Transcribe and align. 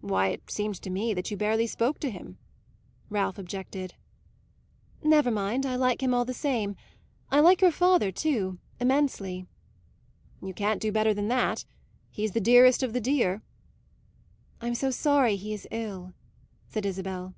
"Why, 0.00 0.28
it 0.28 0.48
seemed 0.48 0.76
to 0.82 0.90
me 0.90 1.12
that 1.12 1.32
you 1.32 1.36
barely 1.36 1.66
spoke 1.66 1.98
to 1.98 2.08
him," 2.12 2.38
Ralph 3.10 3.36
objected. 3.36 3.94
"Never 5.02 5.28
mind, 5.32 5.66
I 5.66 5.74
like 5.74 6.04
him 6.04 6.14
all 6.14 6.24
the 6.24 6.32
same. 6.32 6.76
I 7.32 7.40
like 7.40 7.60
your 7.60 7.72
father 7.72 8.12
too, 8.12 8.60
immensely." 8.78 9.44
"You 10.40 10.54
can't 10.54 10.80
do 10.80 10.92
better 10.92 11.12
than 11.12 11.26
that. 11.26 11.64
He's 12.12 12.30
the 12.30 12.40
dearest 12.40 12.84
of 12.84 12.92
the 12.92 13.00
dear." 13.00 13.42
"I'm 14.60 14.76
so 14.76 14.92
sorry 14.92 15.34
he 15.34 15.52
is 15.52 15.66
ill," 15.72 16.12
said 16.68 16.86
Isabel. 16.86 17.34